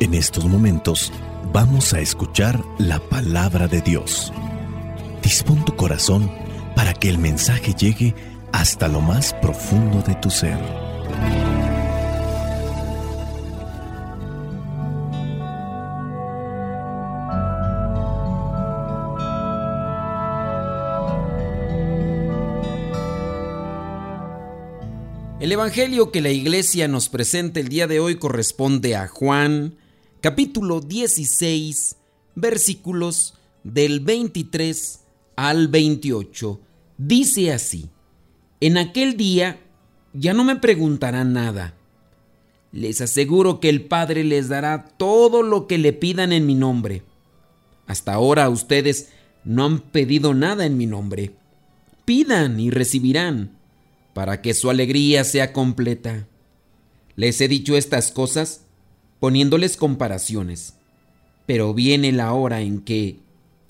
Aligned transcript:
En 0.00 0.14
estos 0.14 0.46
momentos 0.46 1.12
vamos 1.52 1.92
a 1.92 2.00
escuchar 2.00 2.58
la 2.78 2.98
palabra 2.98 3.68
de 3.68 3.82
Dios. 3.82 4.32
Dispón 5.22 5.62
tu 5.66 5.76
corazón 5.76 6.32
para 6.74 6.94
que 6.94 7.10
el 7.10 7.18
mensaje 7.18 7.74
llegue 7.74 8.14
hasta 8.50 8.88
lo 8.88 9.02
más 9.02 9.34
profundo 9.42 10.00
de 10.00 10.14
tu 10.14 10.30
ser. 10.30 10.58
El 25.40 25.52
Evangelio 25.52 26.10
que 26.10 26.22
la 26.22 26.30
iglesia 26.30 26.88
nos 26.88 27.10
presenta 27.10 27.60
el 27.60 27.68
día 27.68 27.86
de 27.86 28.00
hoy 28.00 28.16
corresponde 28.16 28.96
a 28.96 29.06
Juan, 29.06 29.74
capítulo 30.20 30.80
16, 30.80 31.96
versículos 32.34 33.34
del 33.64 34.00
23 34.00 35.00
al 35.36 35.68
28. 35.68 36.60
Dice 36.98 37.52
así, 37.52 37.88
en 38.60 38.76
aquel 38.76 39.16
día 39.16 39.60
ya 40.12 40.34
no 40.34 40.44
me 40.44 40.56
preguntarán 40.56 41.32
nada. 41.32 41.74
Les 42.72 43.00
aseguro 43.00 43.60
que 43.60 43.70
el 43.70 43.86
Padre 43.86 44.22
les 44.22 44.48
dará 44.48 44.84
todo 44.96 45.42
lo 45.42 45.66
que 45.66 45.78
le 45.78 45.92
pidan 45.94 46.32
en 46.32 46.46
mi 46.46 46.54
nombre. 46.54 47.02
Hasta 47.86 48.12
ahora 48.12 48.48
ustedes 48.50 49.08
no 49.44 49.64
han 49.64 49.80
pedido 49.80 50.34
nada 50.34 50.66
en 50.66 50.76
mi 50.76 50.86
nombre. 50.86 51.34
Pidan 52.04 52.60
y 52.60 52.70
recibirán 52.70 53.56
para 54.12 54.42
que 54.42 54.52
su 54.52 54.68
alegría 54.68 55.24
sea 55.24 55.52
completa. 55.54 56.28
Les 57.16 57.40
he 57.40 57.48
dicho 57.48 57.76
estas 57.76 58.12
cosas 58.12 58.66
poniéndoles 59.20 59.76
comparaciones, 59.76 60.74
pero 61.46 61.72
viene 61.74 62.10
la 62.12 62.32
hora 62.32 62.60
en 62.60 62.80
que 62.80 63.20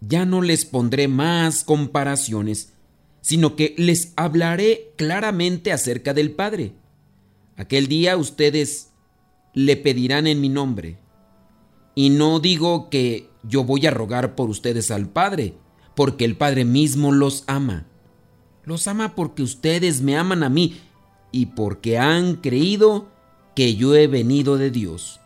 ya 0.00 0.24
no 0.24 0.40
les 0.40 0.64
pondré 0.64 1.08
más 1.08 1.64
comparaciones, 1.64 2.72
sino 3.20 3.56
que 3.56 3.74
les 3.76 4.12
hablaré 4.16 4.92
claramente 4.96 5.72
acerca 5.72 6.14
del 6.14 6.30
Padre. 6.30 6.72
Aquel 7.56 7.86
día 7.86 8.16
ustedes 8.16 8.88
le 9.52 9.76
pedirán 9.76 10.26
en 10.26 10.40
mi 10.40 10.48
nombre. 10.48 10.96
Y 11.94 12.08
no 12.08 12.40
digo 12.40 12.88
que 12.88 13.28
yo 13.42 13.64
voy 13.64 13.86
a 13.86 13.90
rogar 13.90 14.34
por 14.34 14.48
ustedes 14.48 14.90
al 14.90 15.08
Padre, 15.08 15.54
porque 15.94 16.24
el 16.24 16.36
Padre 16.36 16.64
mismo 16.64 17.12
los 17.12 17.44
ama 17.46 17.86
los 18.64 18.86
ama 18.86 19.14
porque 19.14 19.42
ustedes 19.42 20.00
me 20.00 20.16
aman 20.16 20.42
a 20.42 20.48
mí 20.48 20.80
y 21.32 21.46
porque 21.46 21.98
han 21.98 22.36
creído 22.36 23.08
que 23.54 23.74
yo 23.74 23.94
he 23.94 24.06
venido 24.06 24.56
de 24.56 24.70
Dios. 24.70 25.19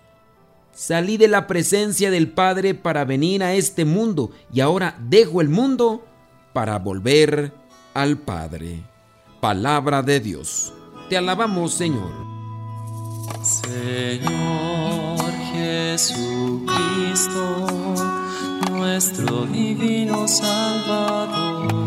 Salí 0.74 1.16
de 1.16 1.28
la 1.28 1.46
presencia 1.46 2.10
del 2.10 2.30
Padre 2.30 2.74
para 2.74 3.04
venir 3.04 3.44
a 3.44 3.54
este 3.54 3.84
mundo 3.84 4.30
y 4.52 4.60
ahora 4.60 4.96
dejo 5.00 5.40
el 5.40 5.48
mundo 5.48 6.04
para 6.52 6.78
volver 6.78 7.52
al 7.94 8.18
Padre. 8.18 8.82
Palabra 9.40 10.02
de 10.02 10.20
Dios. 10.20 10.72
Te 11.08 11.16
alabamos, 11.16 11.74
Señor. 11.74 12.12
Señor 13.42 15.20
Jesucristo, 15.52 16.66
nuestro 18.70 19.46
divino 19.46 20.26
Salvador 20.26 21.84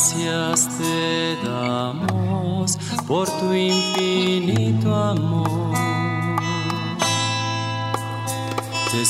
Gracias 0.00 0.68
te 0.78 1.36
damos 1.44 2.78
por 3.06 3.28
tu 3.28 3.52
infinito 3.52 4.94
amor. 4.94 5.49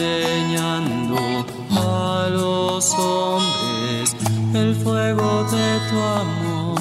enseñando 0.00 1.46
a 1.70 2.28
los 2.30 2.92
hombres 2.94 4.16
el 4.54 4.74
fuego 4.76 5.44
de 5.44 5.78
tu 5.90 5.98
amor. 5.98 6.80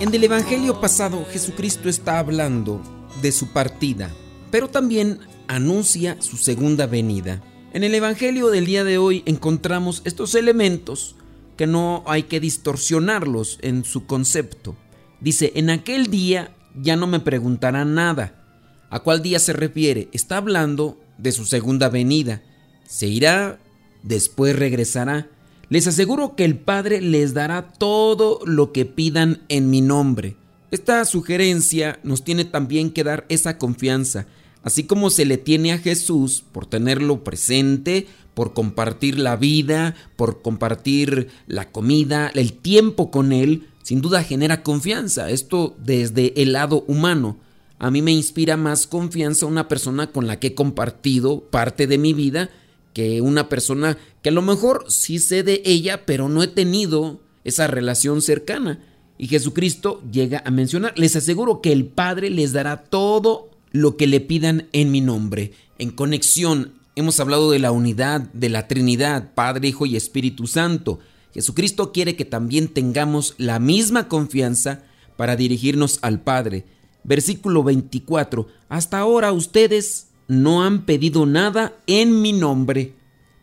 En 0.00 0.14
el 0.14 0.24
Evangelio 0.24 0.80
pasado 0.80 1.24
Jesucristo 1.30 1.88
está 1.88 2.18
hablando 2.18 2.80
de 3.22 3.32
su 3.32 3.48
partida, 3.52 4.10
pero 4.50 4.68
también 4.68 5.20
anuncia 5.48 6.16
su 6.20 6.36
segunda 6.36 6.86
venida. 6.86 7.42
En 7.72 7.84
el 7.84 7.94
Evangelio 7.94 8.48
del 8.48 8.66
día 8.66 8.84
de 8.84 8.98
hoy 8.98 9.22
encontramos 9.26 10.02
estos 10.04 10.34
elementos 10.34 11.16
que 11.56 11.66
no 11.66 12.04
hay 12.06 12.24
que 12.24 12.40
distorsionarlos 12.40 13.58
en 13.62 13.84
su 13.84 14.06
concepto. 14.06 14.76
Dice, 15.20 15.52
en 15.54 15.70
aquel 15.70 16.08
día 16.08 16.54
ya 16.74 16.96
no 16.96 17.06
me 17.06 17.20
preguntarán 17.20 17.94
nada. 17.94 18.42
¿A 18.90 19.00
cuál 19.00 19.22
día 19.22 19.38
se 19.38 19.54
refiere? 19.54 20.08
Está 20.12 20.36
hablando 20.36 21.00
de 21.18 21.32
su 21.32 21.44
segunda 21.44 21.88
venida. 21.88 22.42
Se 22.86 23.06
irá, 23.06 23.58
después 24.02 24.56
regresará. 24.56 25.28
Les 25.68 25.86
aseguro 25.86 26.36
que 26.36 26.44
el 26.44 26.56
Padre 26.56 27.00
les 27.00 27.34
dará 27.34 27.72
todo 27.72 28.40
lo 28.44 28.72
que 28.72 28.84
pidan 28.84 29.42
en 29.48 29.68
mi 29.70 29.80
nombre. 29.80 30.36
Esta 30.70 31.04
sugerencia 31.04 31.98
nos 32.02 32.22
tiene 32.22 32.44
también 32.44 32.90
que 32.90 33.04
dar 33.04 33.24
esa 33.28 33.58
confianza, 33.58 34.26
así 34.62 34.84
como 34.84 35.10
se 35.10 35.24
le 35.24 35.38
tiene 35.38 35.72
a 35.72 35.78
Jesús 35.78 36.44
por 36.52 36.66
tenerlo 36.66 37.24
presente, 37.24 38.06
por 38.34 38.52
compartir 38.52 39.18
la 39.18 39.36
vida, 39.36 39.94
por 40.16 40.42
compartir 40.42 41.28
la 41.46 41.70
comida, 41.70 42.30
el 42.34 42.52
tiempo 42.52 43.10
con 43.10 43.32
Él, 43.32 43.68
sin 43.82 44.00
duda 44.02 44.22
genera 44.22 44.62
confianza. 44.62 45.30
Esto 45.30 45.76
desde 45.82 46.42
el 46.42 46.52
lado 46.52 46.84
humano. 46.86 47.38
A 47.78 47.90
mí 47.90 48.02
me 48.02 48.12
inspira 48.12 48.56
más 48.56 48.86
confianza 48.86 49.46
una 49.46 49.68
persona 49.68 50.08
con 50.08 50.26
la 50.26 50.38
que 50.40 50.48
he 50.48 50.54
compartido 50.54 51.40
parte 51.50 51.86
de 51.86 51.98
mi 51.98 52.12
vida 52.12 52.50
que 52.94 53.20
una 53.20 53.48
persona 53.48 53.98
que 54.22 54.30
a 54.30 54.32
lo 54.32 54.40
mejor 54.40 54.86
sí 54.88 55.18
sé 55.18 55.42
de 55.42 55.60
ella, 55.66 56.06
pero 56.06 56.28
no 56.28 56.42
he 56.42 56.48
tenido 56.48 57.20
esa 57.44 57.66
relación 57.66 58.22
cercana. 58.22 58.80
Y 59.18 59.28
Jesucristo 59.28 60.02
llega 60.10 60.42
a 60.46 60.50
mencionar, 60.50 60.94
les 60.96 61.14
aseguro 61.16 61.60
que 61.60 61.72
el 61.72 61.86
Padre 61.86 62.30
les 62.30 62.52
dará 62.52 62.84
todo 62.84 63.50
lo 63.70 63.98
que 63.98 64.06
le 64.06 64.20
pidan 64.20 64.68
en 64.72 64.90
mi 64.90 65.02
nombre, 65.02 65.52
en 65.78 65.90
conexión 65.90 66.76
Hemos 66.98 67.20
hablado 67.20 67.50
de 67.50 67.58
la 67.58 67.72
unidad, 67.72 68.22
de 68.32 68.48
la 68.48 68.68
Trinidad, 68.68 69.34
Padre, 69.34 69.68
Hijo 69.68 69.84
y 69.84 69.96
Espíritu 69.96 70.46
Santo. 70.46 70.98
Jesucristo 71.34 71.92
quiere 71.92 72.16
que 72.16 72.24
también 72.24 72.68
tengamos 72.68 73.34
la 73.36 73.58
misma 73.58 74.08
confianza 74.08 74.82
para 75.18 75.36
dirigirnos 75.36 75.98
al 76.00 76.22
Padre. 76.22 76.64
Versículo 77.06 77.62
24. 77.62 78.46
Hasta 78.68 78.98
ahora 78.98 79.32
ustedes 79.32 80.08
no 80.28 80.64
han 80.64 80.84
pedido 80.84 81.24
nada 81.26 81.74
en 81.86 82.20
mi 82.20 82.32
nombre. 82.32 82.94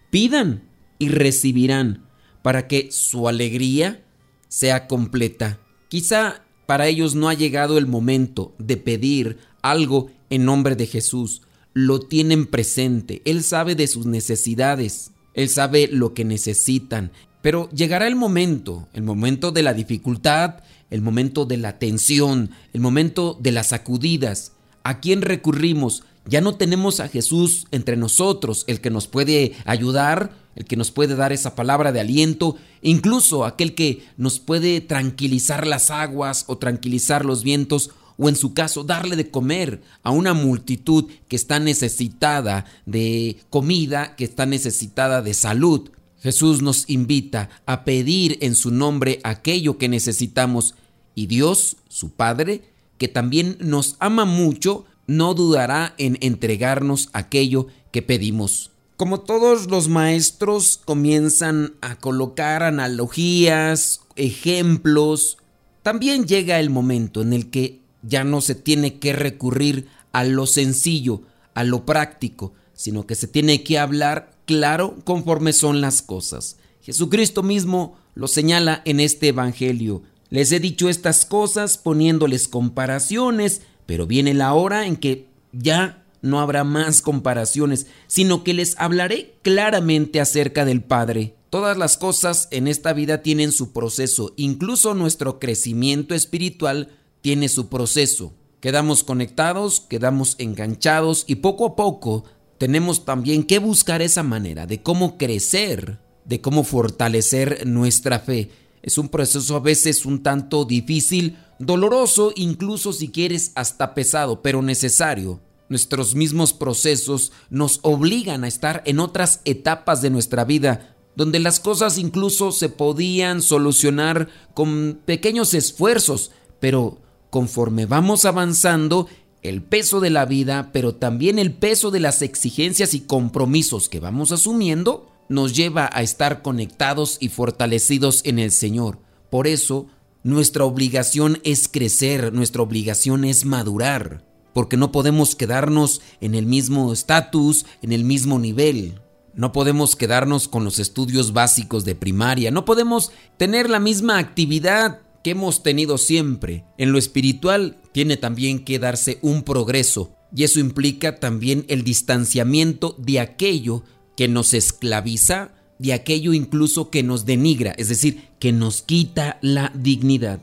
Pidan 0.09 0.63
y 1.00 1.09
recibirán 1.09 2.06
para 2.41 2.68
que 2.68 2.91
su 2.91 3.28
alegría 3.28 4.03
sea 4.47 4.88
completa. 4.88 5.59
Quizá 5.88 6.44
para 6.66 6.88
ellos 6.88 7.16
no 7.16 7.29
ha 7.29 7.34
llegado 7.34 7.77
el 7.77 7.88
momento 7.88 8.54
de 8.60 8.77
pedir 8.77 9.38
algo 9.62 10.12
en 10.30 10.45
nombre 10.45 10.75
de 10.75 10.86
Jesús 10.86 11.42
lo 11.74 12.00
tienen 12.00 12.45
presente, 12.45 13.21
Él 13.25 13.44
sabe 13.44 13.75
de 13.75 13.88
sus 13.88 14.06
necesidades, 14.06 15.12
Él 15.33 15.50
sabe 15.50 15.88
lo 15.88 16.13
que 16.13 16.24
necesitan, 16.24 17.12
pero 17.42 17.69
llegará 17.71 18.07
el 18.07 18.15
momento, 18.15 18.88
el 18.94 19.04
momento 19.04 19.51
de 19.51 19.63
la 19.63 19.74
dificultad, 19.74 20.63
el 20.89 21.01
momento 21.01 21.45
de 21.45 21.57
la 21.57 21.80
tensión, 21.80 22.51
el 22.74 22.81
momento 22.81 23.38
de 23.41 23.51
las 23.51 23.68
sacudidas. 23.68 24.53
¿A 24.83 25.00
quién 25.00 25.21
recurrimos? 25.21 26.03
Ya 26.25 26.41
no 26.41 26.56
tenemos 26.56 27.00
a 27.00 27.09
Jesús 27.09 27.68
entre 27.71 27.97
nosotros, 27.97 28.63
el 28.68 28.80
que 28.80 28.89
nos 28.89 29.07
puede 29.07 29.53
ayudar, 29.65 30.31
el 30.56 30.65
que 30.65 30.77
nos 30.77 30.91
puede 30.91 31.15
dar 31.15 31.33
esa 31.33 31.56
palabra 31.56 31.91
de 31.91 32.00
aliento, 32.00 32.56
incluso 32.81 33.45
aquel 33.45 33.75
que 33.75 34.06
nos 34.18 34.39
puede 34.39 34.81
tranquilizar 34.81 35.68
las 35.68 35.91
aguas 35.91 36.45
o 36.47 36.57
tranquilizar 36.57 37.25
los 37.25 37.44
vientos 37.44 37.91
o 38.18 38.29
en 38.29 38.36
su 38.36 38.53
caso 38.53 38.83
darle 38.83 39.15
de 39.15 39.29
comer 39.29 39.81
a 40.03 40.12
una 40.12 40.33
multitud 40.33 41.06
que 41.27 41.36
está 41.36 41.59
necesitada 41.59 42.65
de 42.86 43.38
comida, 43.50 44.15
que 44.15 44.24
está 44.24 44.45
necesitada 44.45 45.21
de 45.21 45.33
salud. 45.33 45.89
Jesús 46.24 46.62
nos 46.62 46.90
invita 46.90 47.50
a 47.66 47.84
pedir 47.84 48.38
en 48.40 48.56
su 48.56 48.72
nombre 48.72 49.20
aquello 49.25 49.78
que 49.78 49.90
necesitamos 49.90 50.74
y 51.16 51.28
Dios, 51.28 51.75
su 51.90 52.12
Padre, 52.12 52.64
que 52.98 53.10
también 53.10 53.58
nos 53.60 53.98
ama 54.00 54.24
mucho, 54.24 54.86
no 55.06 55.34
dudará 55.34 55.94
en 55.98 56.18
entregarnos 56.22 57.10
aquello 57.12 57.68
que 57.92 58.02
pedimos. 58.02 58.72
Como 58.96 59.20
todos 59.20 59.70
los 59.70 59.90
maestros 59.90 60.80
comienzan 60.86 61.74
a 61.81 61.98
colocar 61.98 62.64
analogías, 62.64 64.00
ejemplos, 64.16 65.38
también 65.81 66.25
llega 66.25 66.62
el 66.62 66.70
momento 66.70 67.22
en 67.22 67.34
el 67.34 67.50
que 67.50 67.81
ya 68.02 68.24
no 68.24 68.40
se 68.40 68.56
tiene 68.56 68.98
que 68.98 69.12
recurrir 69.12 69.90
a 70.14 70.24
lo 70.24 70.46
sencillo, 70.46 71.24
a 71.54 71.66
lo 71.66 71.86
práctico, 71.86 72.54
sino 72.74 73.06
que 73.06 73.16
se 73.16 73.28
tiene 73.28 73.62
que 73.62 73.78
hablar 73.78 74.32
claro 74.45 74.98
conforme 75.04 75.54
son 75.54 75.81
las 75.81 76.01
cosas. 76.01 76.57
Jesucristo 76.81 77.44
mismo 77.44 77.98
lo 78.16 78.28
señala 78.28 78.81
en 78.86 79.00
este 79.00 79.30
Evangelio. 79.30 80.04
Les 80.30 80.51
he 80.51 80.60
dicho 80.60 80.90
estas 80.90 81.25
cosas 81.25 81.78
poniéndoles 81.78 82.48
comparaciones, 82.48 83.62
pero 83.86 84.07
viene 84.07 84.34
la 84.34 84.54
hora 84.54 84.88
en 84.88 84.98
que 84.98 85.28
ya 85.51 86.04
no 86.22 86.40
habrá 86.40 86.63
más 86.63 87.01
comparaciones, 87.01 87.88
sino 88.07 88.44
que 88.44 88.54
les 88.54 88.75
hablaré 88.80 89.36
claramente 89.44 90.19
acerca 90.19 90.66
del 90.66 90.81
Padre. 90.84 91.36
Todas 91.50 91.78
las 91.78 91.98
cosas 91.98 92.48
en 92.50 92.68
esta 92.68 92.94
vida 92.94 93.22
tienen 93.22 93.51
su 93.51 93.74
proceso, 93.74 94.34
incluso 94.38 94.96
nuestro 94.96 95.39
crecimiento 95.39 96.16
espiritual 96.16 96.89
tiene 97.22 97.48
su 97.48 97.69
proceso. 97.69 98.34
Quedamos 98.60 99.04
conectados, 99.04 99.81
quedamos 99.81 100.36
enganchados 100.39 101.25
y 101.28 101.36
poco 101.36 101.66
a 101.66 101.75
poco 101.75 102.24
tenemos 102.57 103.05
también 103.05 103.44
que 103.44 103.59
buscar 103.59 104.01
esa 104.01 104.23
manera 104.23 104.65
de 104.65 104.81
cómo 104.81 105.17
crecer, 105.17 106.00
de 106.25 106.41
cómo 106.41 106.63
fortalecer 106.63 107.67
nuestra 107.67 108.19
fe. 108.19 108.50
Es 108.81 108.97
un 108.97 109.09
proceso 109.09 109.55
a 109.55 109.59
veces 109.59 110.05
un 110.05 110.23
tanto 110.23 110.65
difícil, 110.65 111.38
doloroso, 111.59 112.31
incluso 112.35 112.94
si 112.94 113.09
quieres 113.09 113.51
hasta 113.55 113.94
pesado, 113.94 114.41
pero 114.41 114.61
necesario. 114.61 115.39
Nuestros 115.69 116.15
mismos 116.15 116.53
procesos 116.53 117.31
nos 117.50 117.79
obligan 117.81 118.44
a 118.44 118.47
estar 118.47 118.83
en 118.85 119.00
otras 119.00 119.41
etapas 119.45 120.01
de 120.01 120.09
nuestra 120.09 120.44
vida, 120.44 120.95
donde 121.15 121.39
las 121.39 121.59
cosas 121.59 121.97
incluso 121.97 122.51
se 122.51 122.69
podían 122.69 123.41
solucionar 123.41 124.29
con 124.53 125.00
pequeños 125.05 125.53
esfuerzos, 125.53 126.31
pero 126.59 127.01
conforme 127.29 127.85
vamos 127.85 128.25
avanzando, 128.25 129.07
el 129.44 129.62
peso 129.62 130.00
de 130.00 130.10
la 130.10 130.25
vida, 130.25 130.72
pero 130.72 130.95
también 130.95 131.38
el 131.38 131.54
peso 131.54 131.92
de 131.92 132.00
las 132.00 132.22
exigencias 132.22 132.94
y 132.94 133.01
compromisos 133.01 133.90
que 133.90 134.00
vamos 134.00 134.31
asumiendo, 134.31 135.10
nos 135.30 135.54
lleva 135.54 135.90
a 135.92 136.01
estar 136.01 136.42
conectados 136.42 137.18
y 137.19 137.30
fortalecidos 137.30 138.22
en 138.24 138.40
el 138.40 138.51
Señor. 138.51 139.00
Por 139.30 139.48
eso, 139.48 139.88
nuestra 140.24 140.63
obligación 140.63 141.40
es 141.44 141.68
crecer, 141.68 142.31
nuestra 142.34 142.62
obligación 142.62 143.25
es 143.25 143.45
madurar, 143.45 144.25
porque 144.54 144.78
no 144.78 144.92
podemos 144.92 145.36
quedarnos 145.36 146.01
en 146.22 146.36
el 146.36 146.46
mismo 146.46 146.94
estatus, 146.94 147.66
en 147.81 147.92
el 147.92 148.06
mismo 148.06 148.39
nivel. 148.39 149.01
No 149.34 149.51
podemos 149.51 149.96
quedarnos 149.96 150.48
con 150.48 150.63
los 150.63 150.80
estudios 150.80 151.34
básicos 151.34 151.84
de 151.84 151.96
primaria, 151.96 152.51
no 152.51 152.63
podemos 152.63 153.12
tener 153.38 153.69
la 153.69 153.80
misma 153.80 154.19
actividad 154.19 155.01
que 155.24 155.31
hemos 155.31 155.63
tenido 155.63 155.98
siempre. 155.98 156.66
En 156.78 156.92
lo 156.92 157.00
espiritual 157.00 157.78
tiene 157.94 158.18
también 158.18 158.66
que 158.66 158.80
darse 158.80 159.19
un 159.22 159.44
progreso 159.44 160.16
y 160.36 160.44
eso 160.44 160.60
implica 160.60 161.19
también 161.19 161.66
el 161.68 161.84
distanciamiento 161.84 162.95
de 162.98 163.19
aquello 163.19 163.84
que 164.18 164.28
nos 164.28 164.54
esclaviza, 164.54 165.54
de 165.80 165.94
aquello 165.94 166.34
incluso 166.34 166.90
que 166.90 167.04
nos 167.04 167.25
denigra, 167.25 167.72
es 167.78 167.90
decir, 167.90 168.30
que 168.40 168.51
nos 168.51 168.81
quita 168.81 169.38
la 169.42 169.72
dignidad. 169.75 170.42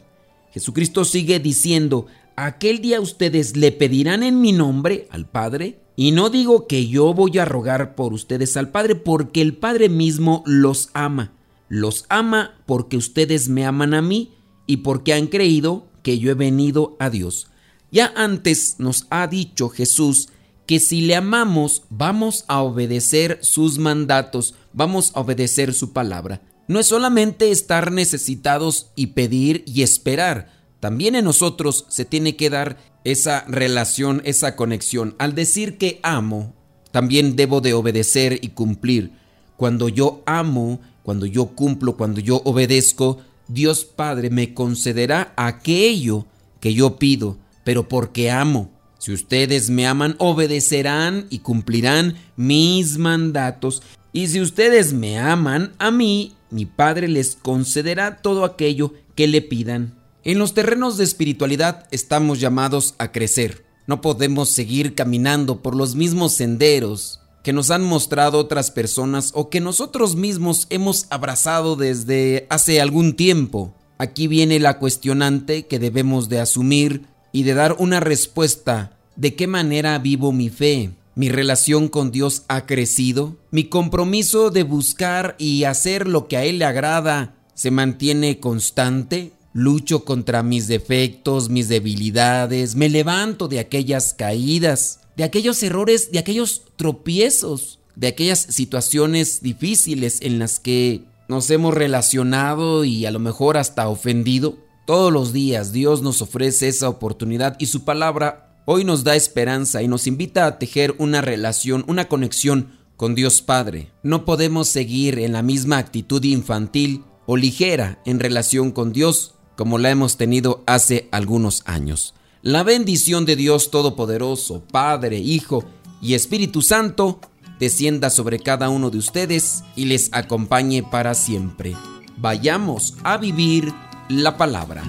Jesucristo 0.52 1.04
sigue 1.04 1.40
diciendo, 1.40 2.06
aquel 2.36 2.80
día 2.80 3.00
ustedes 3.00 3.56
le 3.56 3.72
pedirán 3.72 4.22
en 4.22 4.40
mi 4.40 4.52
nombre 4.52 5.08
al 5.10 5.28
Padre, 5.28 5.80
y 5.96 6.12
no 6.12 6.30
digo 6.30 6.66
que 6.66 6.86
yo 6.86 7.12
voy 7.12 7.38
a 7.38 7.44
rogar 7.44 7.94
por 7.94 8.14
ustedes 8.14 8.56
al 8.56 8.70
Padre, 8.70 8.94
porque 8.94 9.42
el 9.42 9.56
Padre 9.56 9.88
mismo 9.88 10.42
los 10.46 10.88
ama. 10.94 11.32
Los 11.68 12.06
ama 12.08 12.58
porque 12.64 12.96
ustedes 12.96 13.48
me 13.48 13.66
aman 13.66 13.94
a 13.94 14.02
mí 14.02 14.32
y 14.66 14.78
porque 14.78 15.12
han 15.12 15.26
creído 15.26 15.89
que 16.02 16.18
yo 16.18 16.30
he 16.30 16.34
venido 16.34 16.96
a 16.98 17.10
Dios. 17.10 17.48
Ya 17.90 18.12
antes 18.16 18.76
nos 18.78 19.06
ha 19.10 19.26
dicho 19.26 19.68
Jesús 19.68 20.28
que 20.66 20.78
si 20.78 21.00
le 21.00 21.16
amamos 21.16 21.82
vamos 21.90 22.44
a 22.46 22.62
obedecer 22.62 23.38
sus 23.42 23.78
mandatos, 23.78 24.54
vamos 24.72 25.12
a 25.14 25.20
obedecer 25.20 25.74
su 25.74 25.92
palabra. 25.92 26.42
No 26.68 26.78
es 26.78 26.86
solamente 26.86 27.50
estar 27.50 27.90
necesitados 27.90 28.90
y 28.94 29.08
pedir 29.08 29.64
y 29.66 29.82
esperar, 29.82 30.60
también 30.80 31.14
en 31.14 31.26
nosotros 31.26 31.84
se 31.88 32.06
tiene 32.06 32.36
que 32.36 32.48
dar 32.48 32.78
esa 33.04 33.44
relación, 33.46 34.22
esa 34.24 34.56
conexión. 34.56 35.14
Al 35.18 35.34
decir 35.34 35.76
que 35.76 36.00
amo, 36.02 36.54
también 36.90 37.36
debo 37.36 37.60
de 37.60 37.74
obedecer 37.74 38.38
y 38.42 38.48
cumplir. 38.48 39.12
Cuando 39.56 39.90
yo 39.90 40.22
amo, 40.24 40.80
cuando 41.02 41.26
yo 41.26 41.48
cumplo, 41.48 41.96
cuando 41.96 42.20
yo 42.20 42.40
obedezco, 42.44 43.18
Dios 43.52 43.84
Padre 43.84 44.30
me 44.30 44.54
concederá 44.54 45.32
aquello 45.36 46.26
que 46.60 46.72
yo 46.72 46.98
pido, 46.98 47.36
pero 47.64 47.88
porque 47.88 48.30
amo. 48.30 48.70
Si 48.98 49.12
ustedes 49.12 49.70
me 49.70 49.88
aman, 49.88 50.14
obedecerán 50.18 51.26
y 51.30 51.40
cumplirán 51.40 52.14
mis 52.36 52.96
mandatos. 52.96 53.82
Y 54.12 54.28
si 54.28 54.40
ustedes 54.40 54.92
me 54.92 55.18
aman 55.18 55.72
a 55.78 55.90
mí, 55.90 56.34
mi 56.50 56.64
Padre 56.64 57.08
les 57.08 57.34
concederá 57.34 58.22
todo 58.22 58.44
aquello 58.44 58.94
que 59.16 59.26
le 59.26 59.42
pidan. 59.42 59.98
En 60.22 60.38
los 60.38 60.54
terrenos 60.54 60.96
de 60.96 61.04
espiritualidad 61.04 61.88
estamos 61.90 62.38
llamados 62.38 62.94
a 62.98 63.10
crecer. 63.10 63.64
No 63.86 64.00
podemos 64.00 64.50
seguir 64.50 64.94
caminando 64.94 65.60
por 65.60 65.74
los 65.74 65.96
mismos 65.96 66.34
senderos 66.34 67.19
que 67.42 67.52
nos 67.52 67.70
han 67.70 67.82
mostrado 67.82 68.38
otras 68.38 68.70
personas 68.70 69.32
o 69.34 69.48
que 69.48 69.60
nosotros 69.60 70.16
mismos 70.16 70.66
hemos 70.70 71.06
abrazado 71.10 71.76
desde 71.76 72.46
hace 72.50 72.80
algún 72.80 73.14
tiempo. 73.14 73.74
Aquí 73.98 74.28
viene 74.28 74.58
la 74.60 74.78
cuestionante 74.78 75.66
que 75.66 75.78
debemos 75.78 76.28
de 76.28 76.40
asumir 76.40 77.06
y 77.32 77.42
de 77.44 77.54
dar 77.54 77.76
una 77.78 78.00
respuesta. 78.00 78.96
¿De 79.16 79.34
qué 79.34 79.46
manera 79.46 79.98
vivo 79.98 80.32
mi 80.32 80.48
fe? 80.48 80.92
¿Mi 81.14 81.28
relación 81.28 81.88
con 81.88 82.10
Dios 82.10 82.44
ha 82.48 82.66
crecido? 82.66 83.36
¿Mi 83.50 83.64
compromiso 83.64 84.50
de 84.50 84.62
buscar 84.62 85.36
y 85.38 85.64
hacer 85.64 86.08
lo 86.08 86.28
que 86.28 86.36
a 86.36 86.44
Él 86.44 86.58
le 86.58 86.64
agrada 86.64 87.34
se 87.54 87.70
mantiene 87.70 88.40
constante? 88.40 89.32
Lucho 89.52 90.04
contra 90.04 90.42
mis 90.42 90.68
defectos, 90.68 91.48
mis 91.48 91.68
debilidades, 91.68 92.76
me 92.76 92.88
levanto 92.88 93.48
de 93.48 93.58
aquellas 93.58 94.14
caídas 94.14 95.00
de 95.20 95.24
aquellos 95.24 95.62
errores, 95.62 96.12
de 96.12 96.18
aquellos 96.18 96.62
tropiezos, 96.76 97.78
de 97.94 98.06
aquellas 98.06 98.38
situaciones 98.38 99.42
difíciles 99.42 100.20
en 100.22 100.38
las 100.38 100.58
que 100.58 101.04
nos 101.28 101.50
hemos 101.50 101.74
relacionado 101.74 102.86
y 102.86 103.04
a 103.04 103.10
lo 103.10 103.18
mejor 103.18 103.58
hasta 103.58 103.86
ofendido. 103.88 104.56
Todos 104.86 105.12
los 105.12 105.34
días 105.34 105.72
Dios 105.72 106.00
nos 106.00 106.22
ofrece 106.22 106.68
esa 106.68 106.88
oportunidad 106.88 107.56
y 107.58 107.66
su 107.66 107.84
palabra 107.84 108.62
hoy 108.64 108.84
nos 108.84 109.04
da 109.04 109.14
esperanza 109.14 109.82
y 109.82 109.88
nos 109.88 110.06
invita 110.06 110.46
a 110.46 110.58
tejer 110.58 110.94
una 110.96 111.20
relación, 111.20 111.84
una 111.86 112.08
conexión 112.08 112.78
con 112.96 113.14
Dios 113.14 113.42
Padre. 113.42 113.90
No 114.02 114.24
podemos 114.24 114.68
seguir 114.68 115.18
en 115.18 115.32
la 115.32 115.42
misma 115.42 115.76
actitud 115.76 116.24
infantil 116.24 117.04
o 117.26 117.36
ligera 117.36 118.00
en 118.06 118.20
relación 118.20 118.70
con 118.70 118.94
Dios 118.94 119.34
como 119.60 119.76
la 119.76 119.90
hemos 119.90 120.16
tenido 120.16 120.64
hace 120.64 121.06
algunos 121.12 121.64
años. 121.66 122.14
La 122.40 122.62
bendición 122.62 123.26
de 123.26 123.36
Dios 123.36 123.70
Todopoderoso, 123.70 124.62
Padre, 124.72 125.18
Hijo 125.18 125.66
y 126.00 126.14
Espíritu 126.14 126.62
Santo, 126.62 127.20
descienda 127.58 128.08
sobre 128.08 128.38
cada 128.38 128.70
uno 128.70 128.88
de 128.88 128.96
ustedes 128.96 129.62
y 129.76 129.84
les 129.84 130.08
acompañe 130.14 130.82
para 130.82 131.12
siempre. 131.12 131.76
Vayamos 132.16 132.94
a 133.04 133.18
vivir 133.18 133.74
la 134.08 134.38
palabra. 134.38 134.82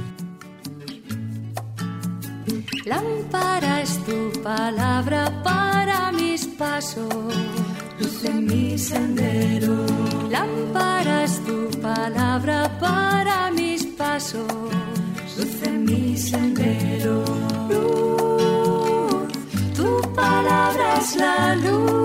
Lámpara 2.86 3.82
es 3.82 4.00
tu 4.06 4.42
palabra 4.42 5.44
para 5.44 6.14
mis 6.14 6.46
pasos, 6.46 7.14
mi 8.42 8.78
sendero. 8.78 9.86
Lámpara 10.30 10.91
pasos 14.22 14.46
mi 15.86 16.16
sendero. 16.16 17.24
Luz, 17.70 19.32
tu 19.76 20.02
palabra 20.14 20.98
es 21.00 21.16
la 21.16 21.56
luz. 21.56 22.01